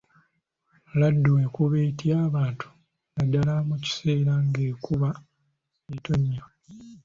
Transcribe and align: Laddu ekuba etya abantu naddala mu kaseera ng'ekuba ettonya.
Laddu 0.99 1.31
ekuba 1.45 1.77
etya 1.87 2.15
abantu 2.27 2.67
naddala 3.13 3.53
mu 3.67 3.75
kaseera 3.83 4.33
ng'ekuba 4.47 5.09
ettonya. 5.93 6.41